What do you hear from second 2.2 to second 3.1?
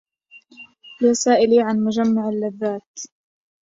اللذّاتِ